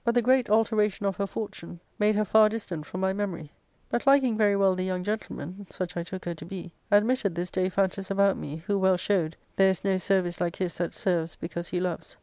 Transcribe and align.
^Booh 0.03 0.07
IL 0.17 0.23
207 0.23 0.23
the 0.23 0.33
great 0.33 0.49
alteration 0.49 1.05
of 1.05 1.15
her 1.17 1.27
fortune 1.27 1.79
made 1.99 2.15
her 2.15 2.25
far 2.25 2.49
distant 2.49 2.87
from 2.87 3.01
my 3.01 3.13
memory; 3.13 3.51
but, 3.87 4.07
liking 4.07 4.35
very 4.35 4.55
well 4.55 4.73
the 4.73 4.83
young 4.83 5.03
gentleman— 5.03 5.67
such 5.69 5.95
I 5.95 6.01
took 6.01 6.25
her 6.25 6.33
to 6.33 6.43
be— 6.43 6.73
^admitted 6.91 7.35
this 7.35 7.51
Daiphantus 7.51 8.09
about 8.09 8.35
me, 8.35 8.63
who 8.65 8.79
well 8.79 8.97
showed 8.97 9.35
ther$ 9.57 9.67
is 9.69 9.83
no 9.83 9.99
service 9.99 10.41
like 10.41 10.55
his 10.55 10.73
that 10.79 10.95
serves 10.95 11.35
because 11.35 11.67
he 11.67 11.79
loves. 11.79 12.17